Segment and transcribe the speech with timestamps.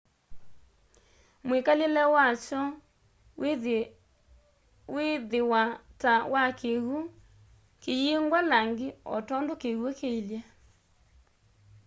[1.47, 2.61] mwikalile wakyo
[4.93, 5.61] wiithiwa
[6.01, 6.99] ta wa kiw'u
[7.81, 10.39] kiyingwa langi o tondu kiw'u kiilye